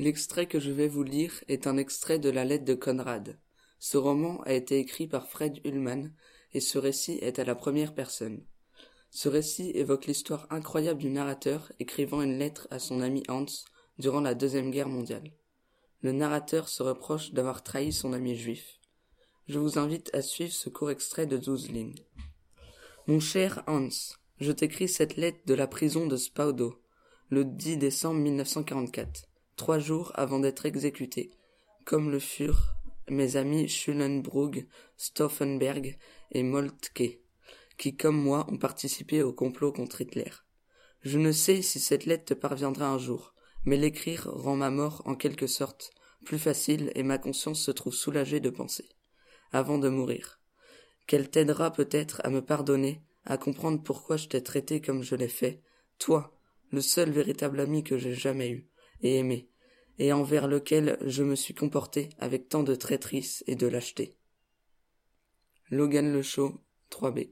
[0.00, 3.38] L'extrait que je vais vous lire est un extrait de la lettre de Conrad.
[3.78, 6.10] Ce roman a été écrit par Fred Ullman
[6.52, 8.44] et ce récit est à la première personne.
[9.10, 13.46] Ce récit évoque l'histoire incroyable du narrateur écrivant une lettre à son ami Hans
[13.98, 15.30] durant la Deuxième Guerre mondiale.
[16.00, 18.80] Le narrateur se reproche d'avoir trahi son ami juif.
[19.46, 21.94] Je vous invite à suivre ce court extrait de douze lignes.
[23.06, 26.82] Mon cher Hans, je t'écris cette lettre de la prison de Spaudo,
[27.30, 31.30] le 10 décembre 1944 trois jours avant d'être exécuté,
[31.84, 32.74] comme le furent
[33.10, 34.66] mes amis Schulenbrug,
[34.96, 35.96] Stauffenberg
[36.32, 37.20] et Moltke,
[37.76, 40.30] qui, comme moi, ont participé au complot contre Hitler.
[41.02, 45.02] Je ne sais si cette lettre te parviendra un jour, mais l'écrire rend ma mort,
[45.04, 45.92] en quelque sorte,
[46.24, 48.88] plus facile et ma conscience se trouve soulagée de penser,
[49.52, 50.40] avant de mourir,
[51.06, 55.28] qu'elle t'aidera peut-être à me pardonner, à comprendre pourquoi je t'ai traité comme je l'ai
[55.28, 55.62] fait,
[55.98, 56.34] toi,
[56.70, 58.68] le seul véritable ami que j'ai jamais eu,
[59.02, 59.50] et aimé,
[59.98, 64.16] et envers lequel je me suis comporté avec tant de traîtrise et de lâcheté.
[65.70, 67.30] Logan Le Chaud, 3B.